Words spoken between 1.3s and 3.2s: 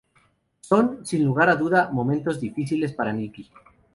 a duda, momentos difíciles para